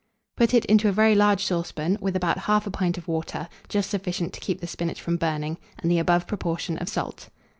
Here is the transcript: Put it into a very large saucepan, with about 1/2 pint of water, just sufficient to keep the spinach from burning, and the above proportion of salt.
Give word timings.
Put 0.35 0.55
it 0.55 0.65
into 0.65 0.89
a 0.89 0.91
very 0.91 1.13
large 1.13 1.43
saucepan, 1.45 1.99
with 2.01 2.15
about 2.15 2.39
1/2 2.39 2.73
pint 2.73 2.97
of 2.97 3.07
water, 3.07 3.47
just 3.69 3.91
sufficient 3.91 4.33
to 4.33 4.39
keep 4.39 4.59
the 4.59 4.65
spinach 4.65 4.99
from 4.99 5.15
burning, 5.15 5.59
and 5.77 5.91
the 5.91 5.99
above 5.99 6.25
proportion 6.25 6.75
of 6.79 6.89
salt. 6.89 7.29